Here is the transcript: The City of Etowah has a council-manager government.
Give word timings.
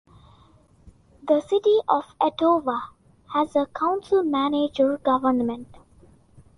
The 1.27 1.41
City 1.41 1.79
of 1.87 2.15
Etowah 2.19 2.93
has 3.35 3.55
a 3.55 3.67
council-manager 3.67 4.97
government. 4.97 5.77